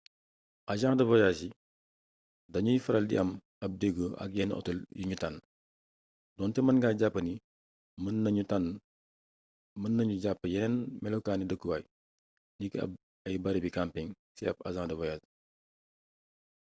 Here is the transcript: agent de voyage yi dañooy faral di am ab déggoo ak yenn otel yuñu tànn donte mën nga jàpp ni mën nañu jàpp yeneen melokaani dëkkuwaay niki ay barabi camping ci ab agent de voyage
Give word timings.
agent 0.73 0.95
de 0.97 1.05
voyage 1.11 1.41
yi 1.45 1.49
dañooy 2.53 2.79
faral 2.85 3.05
di 3.09 3.15
am 3.21 3.29
ab 3.63 3.71
déggoo 3.81 4.13
ak 4.23 4.31
yenn 4.37 4.55
otel 4.59 4.79
yuñu 4.99 5.15
tànn 5.21 5.37
donte 6.37 6.59
mën 6.63 6.77
nga 6.79 6.97
jàpp 6.99 7.15
ni 7.25 7.33
mën 9.83 9.93
nañu 9.95 10.15
jàpp 10.23 10.41
yeneen 10.53 10.75
melokaani 11.01 11.43
dëkkuwaay 11.47 11.83
niki 12.59 12.77
ay 13.27 13.35
barabi 13.43 13.75
camping 13.77 14.09
ci 14.35 14.43
ab 14.51 14.57
agent 14.67 14.87
de 14.89 14.95
voyage 14.99 15.25